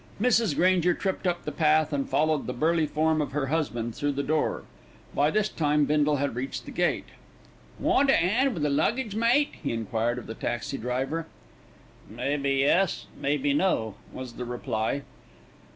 Mrs. 0.19 0.55
Granger 0.55 0.95
tripped 0.95 1.27
up 1.27 1.43
the 1.45 1.51
path 1.51 1.93
and 1.93 2.09
followed 2.09 2.47
the 2.47 2.53
burly 2.55 2.87
form 2.87 3.21
of 3.21 3.33
her 3.33 3.45
husband 3.53 3.93
through 3.93 4.13
the 4.13 4.23
door. 4.23 4.63
By 5.13 5.29
this 5.29 5.47
time 5.47 5.85
Bindle 5.85 6.15
had 6.15 6.33
reached 6.33 6.65
the 6.65 6.71
gate. 6.71 7.05
"Want 7.77 8.09
a 8.09 8.19
'and 8.19 8.55
wi' 8.55 8.61
the 8.61 8.69
luggage, 8.71 9.13
mate?" 9.15 9.53
he 9.61 9.71
enquired 9.71 10.17
of 10.17 10.25
the 10.25 10.33
taxi 10.33 10.79
driver. 10.79 11.27
"Maybe 12.09 12.49
yes, 12.53 13.05
maybe 13.15 13.53
no," 13.53 13.93
was 14.11 14.33
the 14.33 14.45
reply. 14.45 15.03